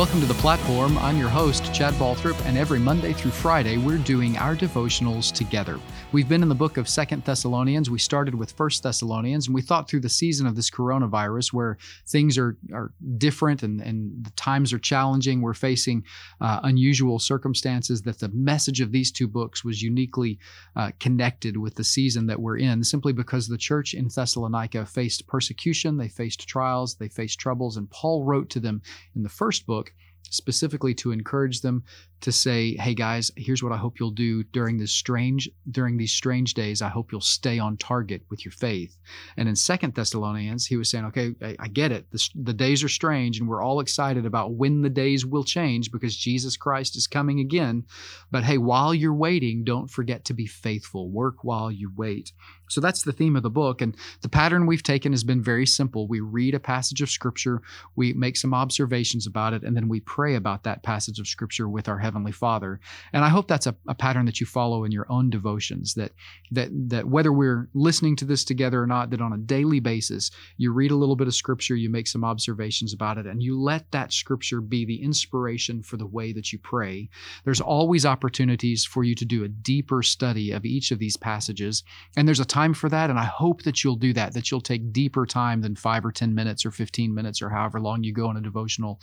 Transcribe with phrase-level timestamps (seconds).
[0.00, 0.96] Welcome to the platform.
[0.96, 5.78] I'm your host, Chad Balthrop, and every Monday through Friday, we're doing our devotionals together.
[6.10, 7.90] We've been in the book of Second Thessalonians.
[7.90, 11.76] We started with First Thessalonians, and we thought through the season of this coronavirus where
[12.06, 15.42] things are, are different and, and the times are challenging.
[15.42, 16.06] We're facing
[16.40, 20.38] uh, unusual circumstances, that the message of these two books was uniquely
[20.76, 25.26] uh, connected with the season that we're in, simply because the church in Thessalonica faced
[25.26, 28.80] persecution, they faced trials, they faced troubles, and Paul wrote to them
[29.14, 31.82] in the first book like specifically to encourage them
[32.20, 36.12] to say, "Hey guys, here's what I hope you'll do during this strange during these
[36.12, 36.82] strange days.
[36.82, 38.96] I hope you'll stay on target with your faith."
[39.38, 42.10] And in Second Thessalonians, he was saying, "Okay, I, I get it.
[42.10, 45.90] The, the days are strange, and we're all excited about when the days will change
[45.90, 47.84] because Jesus Christ is coming again.
[48.30, 51.08] But hey, while you're waiting, don't forget to be faithful.
[51.10, 52.32] Work while you wait."
[52.68, 53.80] So that's the theme of the book.
[53.80, 56.06] And the pattern we've taken has been very simple.
[56.06, 57.62] We read a passage of scripture,
[57.96, 61.68] we make some observations about it, and then we pray about that passage of scripture
[61.68, 62.80] with our Heavenly Father.
[63.12, 66.10] And I hope that's a, a pattern that you follow in your own devotions, that
[66.50, 70.32] that that whether we're listening to this together or not, that on a daily basis,
[70.56, 73.56] you read a little bit of scripture, you make some observations about it, and you
[73.56, 77.08] let that scripture be the inspiration for the way that you pray.
[77.44, 81.84] There's always opportunities for you to do a deeper study of each of these passages.
[82.16, 83.10] And there's a time for that.
[83.10, 86.10] And I hope that you'll do that, that you'll take deeper time than five or
[86.10, 89.00] 10 minutes or 15 minutes or however long you go in a devotional.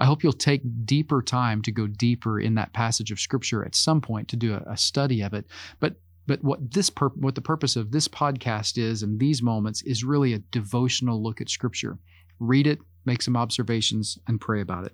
[0.00, 3.74] I hope you'll take deeper time to go deeper in that passage of scripture at
[3.74, 5.46] some point to do a, a study of it.
[5.80, 5.96] But
[6.26, 10.04] but what this pur- what the purpose of this podcast is and these moments is
[10.04, 11.98] really a devotional look at scripture.
[12.38, 14.92] Read it, make some observations, and pray about it.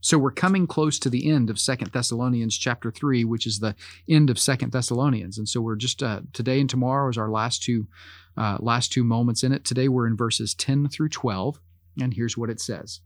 [0.00, 3.74] So we're coming close to the end of Second Thessalonians chapter 3, which is the
[4.08, 5.38] end of Second Thessalonians.
[5.38, 7.88] And so we're just uh, today and tomorrow is our last two
[8.36, 9.64] uh, last two moments in it.
[9.64, 11.58] Today we're in verses 10 through 12,
[12.00, 13.00] and here's what it says.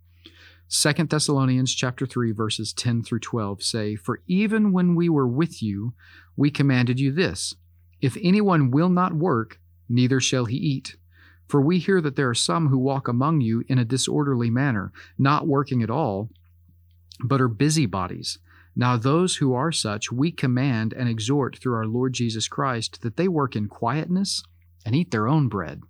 [0.68, 5.62] Second Thessalonians chapter 3 verses 10 through 12 say, "For even when we were with
[5.62, 5.94] you,
[6.36, 7.54] we commanded you this:
[8.00, 10.96] if anyone will not work, neither shall he eat."
[11.48, 14.92] For we hear that there are some who walk among you in a disorderly manner,
[15.18, 16.30] not working at all,
[17.24, 18.38] but are busybodies.
[18.76, 23.16] Now, those who are such, we command and exhort through our Lord Jesus Christ that
[23.16, 24.44] they work in quietness
[24.86, 25.82] and eat their own bread.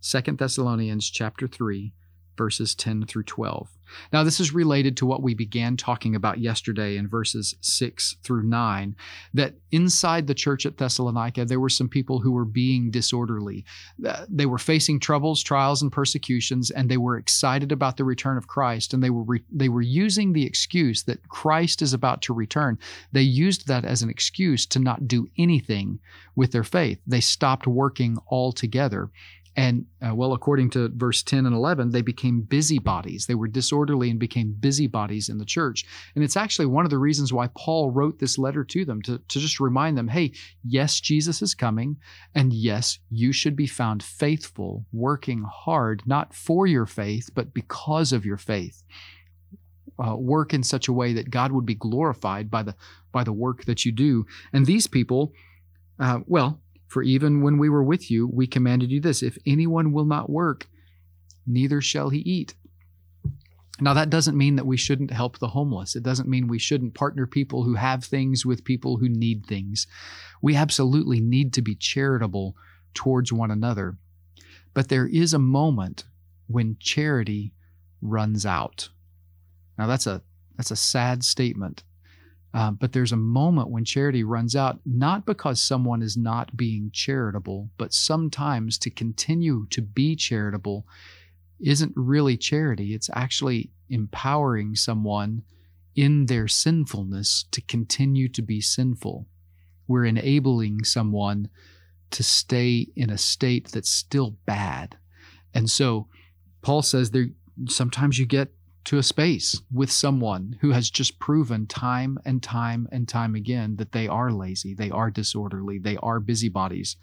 [0.00, 1.92] 2 Thessalonians chapter 3,
[2.38, 3.68] verses 10 through 12.
[4.12, 8.42] Now, this is related to what we began talking about yesterday in verses 6 through
[8.42, 8.96] 9
[9.34, 13.64] that inside the church at Thessalonica, there were some people who were being disorderly.
[14.06, 18.36] Uh, they were facing troubles, trials, and persecutions, and they were excited about the return
[18.36, 22.22] of Christ, and they were, re- they were using the excuse that Christ is about
[22.22, 22.78] to return.
[23.12, 25.98] They used that as an excuse to not do anything
[26.36, 27.00] with their faith.
[27.06, 29.10] They stopped working altogether.
[29.56, 33.26] And uh, well, according to verse 10 and 11, they became busybodies.
[33.26, 35.84] They were disorderly and became busybodies in the church.
[36.14, 39.18] And it's actually one of the reasons why Paul wrote this letter to them to,
[39.18, 40.32] to just remind them hey,
[40.64, 41.96] yes, Jesus is coming.
[42.34, 48.12] And yes, you should be found faithful, working hard, not for your faith, but because
[48.12, 48.82] of your faith.
[49.98, 52.76] Uh, work in such a way that God would be glorified by the
[53.10, 54.26] by the work that you do.
[54.52, 55.32] And these people,
[55.98, 59.92] uh, well, for even when we were with you, we commanded you this if anyone
[59.92, 60.66] will not work,
[61.46, 62.54] neither shall he eat.
[63.80, 65.94] Now, that doesn't mean that we shouldn't help the homeless.
[65.94, 69.86] It doesn't mean we shouldn't partner people who have things with people who need things.
[70.42, 72.56] We absolutely need to be charitable
[72.92, 73.96] towards one another.
[74.74, 76.04] But there is a moment
[76.48, 77.52] when charity
[78.02, 78.88] runs out.
[79.76, 80.22] Now, that's a,
[80.56, 81.84] that's a sad statement.
[82.54, 86.90] Uh, but there's a moment when charity runs out, not because someone is not being
[86.92, 90.86] charitable, but sometimes to continue to be charitable
[91.60, 92.94] isn't really charity.
[92.94, 95.42] It's actually empowering someone
[95.94, 99.26] in their sinfulness to continue to be sinful.
[99.86, 101.48] We're enabling someone
[102.12, 104.96] to stay in a state that's still bad.
[105.52, 106.06] And so
[106.62, 107.28] Paul says there
[107.66, 108.52] sometimes you get
[108.84, 113.76] to a space with someone who has just proven time and time and time again
[113.76, 116.96] that they are lazy, they are disorderly, they are busybodies,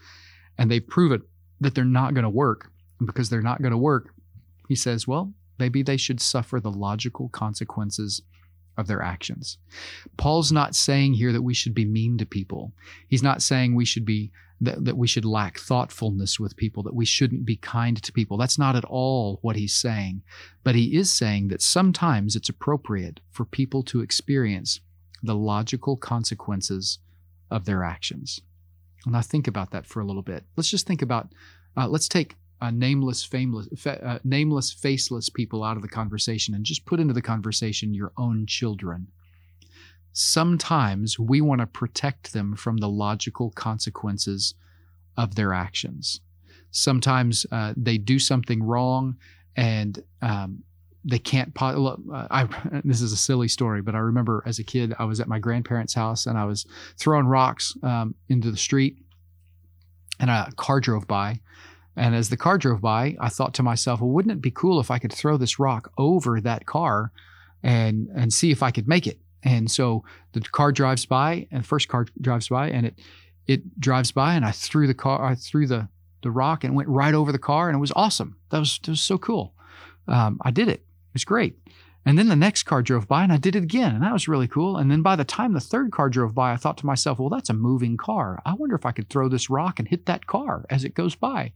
[0.57, 1.21] and they've proven
[1.61, 2.71] that they're not going to work.
[2.99, 4.13] And because they're not going to work,
[4.67, 8.21] he says, well, maybe they should suffer the logical consequences
[8.77, 9.57] of their actions.
[10.17, 12.73] Paul's not saying here that we should be mean to people.
[13.07, 14.31] He's not saying we should be
[14.61, 18.37] that, that we should lack thoughtfulness with people, that we shouldn't be kind to people.
[18.37, 20.23] That's not at all what he's saying.
[20.63, 24.79] But he is saying that sometimes it's appropriate for people to experience
[25.21, 26.99] the logical consequences
[27.51, 28.41] of their actions.
[29.05, 30.45] Now, think about that for a little bit.
[30.55, 31.33] Let's just think about,
[31.77, 36.53] uh, let's take uh, nameless, fameless, fa- uh, nameless, faceless people out of the conversation
[36.53, 39.07] and just put into the conversation your own children.
[40.13, 44.53] Sometimes we want to protect them from the logical consequences
[45.17, 46.21] of their actions.
[46.71, 49.17] Sometimes uh, they do something wrong
[49.55, 50.63] and um,
[51.05, 51.53] they can't.
[51.53, 52.47] Po- uh, I
[52.83, 55.39] this is a silly story, but I remember as a kid I was at my
[55.39, 56.65] grandparents' house and I was
[56.97, 58.97] throwing rocks um, into the street,
[60.19, 61.39] and a car drove by.
[61.97, 64.79] And as the car drove by, I thought to myself, well, wouldn't it be cool
[64.79, 67.11] if I could throw this rock over that car
[67.63, 69.19] and and see if I could make it?
[69.43, 70.03] And so
[70.33, 72.99] the car drives by, and the first car drives by, and it
[73.47, 75.87] it drives by, and I threw the car, I threw the
[76.21, 78.37] the rock, and went right over the car, and it was awesome.
[78.49, 79.53] That was that was so cool.
[80.07, 80.81] Um, I did it.
[80.81, 81.55] It was great.
[82.05, 83.95] And then the next car drove by and I did it again.
[83.95, 84.77] And that was really cool.
[84.77, 87.29] And then by the time the third car drove by, I thought to myself, well,
[87.29, 88.41] that's a moving car.
[88.45, 91.15] I wonder if I could throw this rock and hit that car as it goes
[91.15, 91.53] by.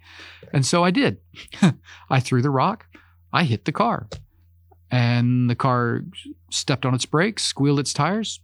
[0.51, 1.19] And so I did.
[2.09, 2.87] I threw the rock,
[3.31, 4.07] I hit the car.
[4.91, 6.01] And the car
[6.49, 8.39] stepped on its brakes, squealed its tires,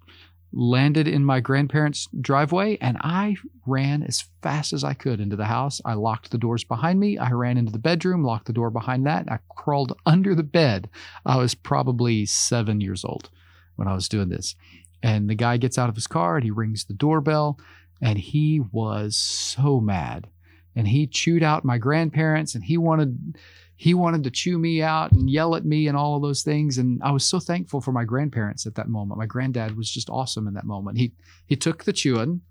[0.52, 5.46] landed in my grandparents' driveway, and I ran as fast as I could into the
[5.46, 5.82] house.
[5.84, 7.18] I locked the doors behind me.
[7.18, 10.90] I ran into the bedroom, locked the door behind that, I crawled under the bed.
[11.26, 13.30] I was probably seven years old
[13.76, 14.56] when I was doing this.
[15.04, 17.60] And the guy gets out of his car and he rings the doorbell,
[18.02, 20.28] and he was so mad.
[20.76, 23.38] And he chewed out my grandparents, and he wanted
[23.78, 26.78] he wanted to chew me out and yell at me and all of those things.
[26.78, 29.20] And I was so thankful for my grandparents at that moment.
[29.20, 30.98] My granddad was just awesome in that moment.
[30.98, 31.12] He
[31.46, 32.42] he took the chewing.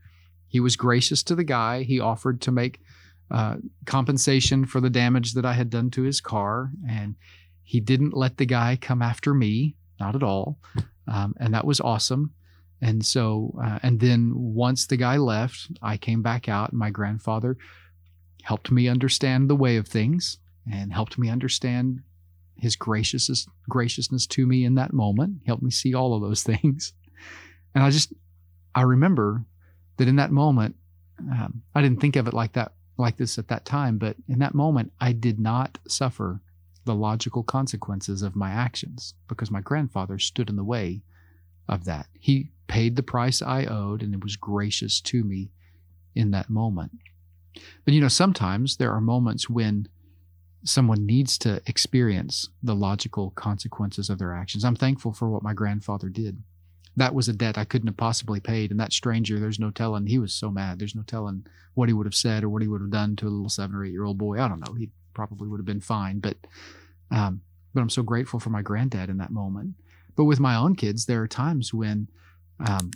[0.48, 1.82] He was gracious to the guy.
[1.82, 2.80] He offered to make
[3.30, 3.56] uh,
[3.86, 7.16] compensation for the damage that I had done to his car, and
[7.62, 10.58] he didn't let the guy come after me, not at all.
[11.08, 12.32] Um, and that was awesome.
[12.80, 16.90] And so, uh, and then once the guy left, I came back out, and my
[16.90, 17.56] grandfather
[18.42, 20.38] helped me understand the way of things
[20.70, 22.00] and helped me understand
[22.56, 26.92] his graciousness graciousness to me in that moment helped me see all of those things.
[27.74, 28.12] And i just
[28.74, 29.44] i remember
[29.96, 30.76] that in that moment
[31.18, 34.38] um, i didn't think of it like that like this at that time but in
[34.38, 36.40] that moment i did not suffer
[36.84, 41.02] the logical consequences of my actions because my grandfather stood in the way
[41.68, 42.06] of that.
[42.18, 45.50] He paid the price i owed and it was gracious to me
[46.14, 46.92] in that moment.
[47.84, 49.88] But you know sometimes there are moments when
[50.64, 54.64] someone needs to experience the logical consequences of their actions.
[54.64, 56.42] I'm thankful for what my grandfather did.
[56.96, 58.70] That was a debt I couldn't have possibly paid.
[58.70, 60.78] And that stranger, there's no telling, he was so mad.
[60.78, 63.26] There's no telling what he would have said or what he would have done to
[63.26, 64.40] a little seven or eight year old boy.
[64.40, 64.74] I don't know.
[64.74, 66.20] He probably would have been fine.
[66.20, 66.36] But,
[67.10, 67.42] um,
[67.74, 69.74] but I'm so grateful for my granddad in that moment.
[70.16, 72.08] But with my own kids, there are times when
[72.64, 72.92] um,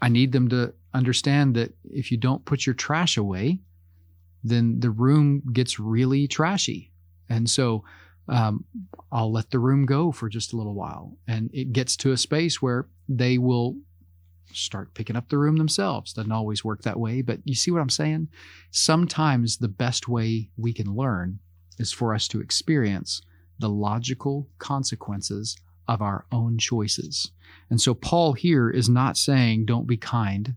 [0.00, 3.60] I need them to understand that if you don't put your trash away,
[4.44, 6.92] then the room gets really trashy.
[7.28, 7.82] And so
[8.28, 8.64] um,
[9.10, 11.16] I'll let the room go for just a little while.
[11.26, 13.76] And it gets to a space where they will
[14.52, 16.12] start picking up the room themselves.
[16.12, 18.28] Doesn't always work that way, but you see what I'm saying?
[18.70, 21.40] Sometimes the best way we can learn
[21.78, 23.22] is for us to experience
[23.58, 25.56] the logical consequences
[25.88, 27.30] of our own choices.
[27.70, 30.54] And so Paul here is not saying don't be kind.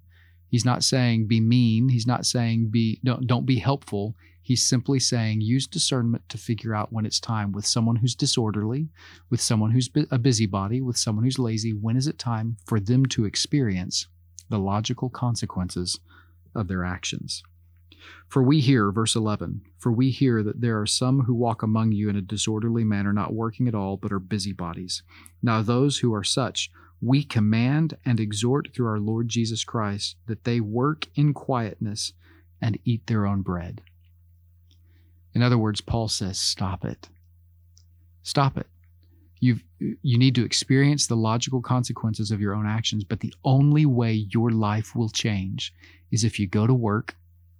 [0.49, 1.89] He's not saying be mean.
[1.89, 4.15] He's not saying be don't, don't be helpful.
[4.41, 8.87] He's simply saying use discernment to figure out when it's time with someone who's disorderly,
[9.29, 11.71] with someone who's a busybody, with someone who's lazy.
[11.71, 14.07] When is it time for them to experience
[14.49, 15.99] the logical consequences
[16.55, 17.43] of their actions?
[18.27, 21.91] For we hear, verse 11, for we hear that there are some who walk among
[21.91, 25.03] you in a disorderly manner, not working at all, but are busybodies.
[25.41, 26.71] Now, those who are such
[27.01, 32.13] we command and exhort through our Lord Jesus Christ that they work in quietness
[32.61, 33.81] and eat their own bread.
[35.33, 37.09] In other words, Paul says, stop it.
[38.23, 38.67] Stop it.
[39.39, 43.85] you you need to experience the logical consequences of your own actions, but the only
[43.85, 45.73] way your life will change
[46.11, 47.15] is if you go to work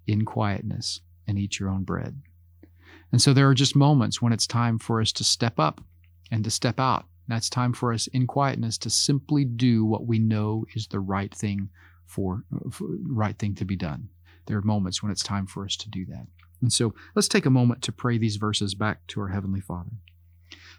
[0.08, 2.20] in quietness and eat your own bread.
[3.12, 5.80] And so there are just moments when it's time for us to step up
[6.30, 10.18] and to step out that's time for us in quietness to simply do what we
[10.18, 11.68] know is the right thing
[12.06, 14.08] for, for right thing to be done.
[14.46, 16.26] There are moments when it's time for us to do that.
[16.62, 19.90] And so let's take a moment to pray these verses back to our Heavenly Father.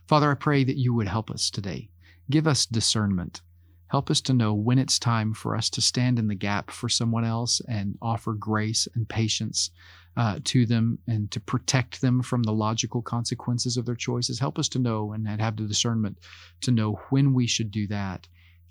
[0.08, 1.90] Father, I pray that you would help us today.
[2.32, 3.42] Give us discernment.
[3.90, 6.88] Help us to know when it's time for us to stand in the gap for
[6.90, 9.72] someone else and offer grace and patience
[10.16, 14.40] uh, to them and to protect them from the logical consequences of their choices.
[14.40, 16.18] Help us to know and have the discernment
[16.62, 18.28] to know when we should do that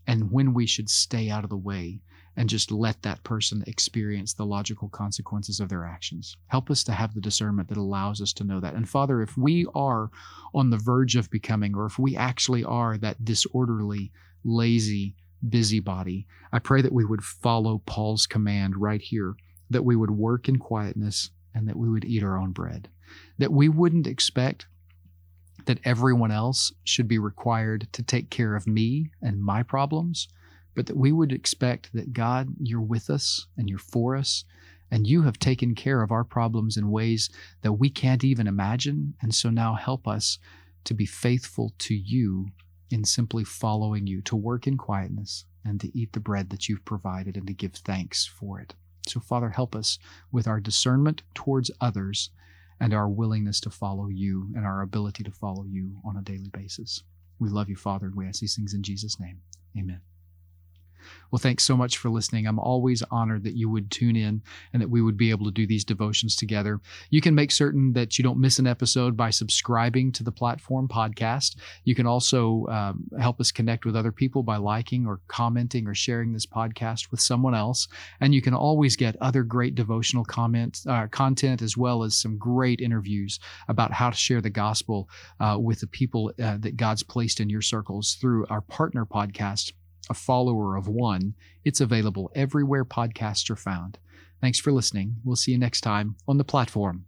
[0.07, 2.01] and when we should stay out of the way
[2.37, 6.37] and just let that person experience the logical consequences of their actions.
[6.47, 8.75] Help us to have the discernment that allows us to know that.
[8.75, 10.11] And Father, if we are
[10.55, 14.13] on the verge of becoming, or if we actually are that disorderly,
[14.45, 15.15] lazy,
[15.49, 19.35] busybody, I pray that we would follow Paul's command right here,
[19.71, 22.89] that we would work in quietness and that we would eat our own bread,
[23.39, 24.67] that we wouldn't expect
[25.67, 30.29] that everyone else should be required to take care of me and my problems
[30.79, 34.45] but that we would expect that God, you're with us and you're for us,
[34.93, 37.31] and you have taken care of our problems in ways
[37.63, 39.15] that we can't even imagine.
[39.21, 40.39] And so now help us
[40.85, 42.51] to be faithful to you
[42.91, 46.85] in simply following you, to work in quietness and to eat the bread that you've
[46.85, 48.75] provided and to give thanks for it.
[49.07, 49.99] So, Father, help us
[50.31, 52.31] with our discernment towards others
[52.81, 56.51] and our willingness to follow you and our ability to follow you on a daily
[56.53, 57.03] basis.
[57.39, 59.41] We love you, Father, and we ask these things in Jesus' name.
[59.77, 60.01] Amen.
[61.31, 62.47] Well, thanks so much for listening.
[62.47, 65.51] I'm always honored that you would tune in and that we would be able to
[65.51, 66.81] do these devotions together.
[67.11, 70.89] You can make certain that you don't miss an episode by subscribing to the platform
[70.89, 71.57] podcast.
[71.85, 75.95] You can also um, help us connect with other people by liking or commenting or
[75.95, 77.89] sharing this podcast with someone else.
[78.21, 82.39] And you can always get other great devotional comments, uh, content as well as some
[82.39, 83.39] great interviews
[83.69, 85.09] about how to share the gospel
[85.41, 89.73] uh, with the people uh, that God's placed in your circles through our partner podcast
[90.09, 91.35] a follower of one,
[91.65, 93.99] it's available everywhere podcasts are found.
[94.41, 95.17] Thanks for listening.
[95.25, 97.05] We'll see you next time on the platform.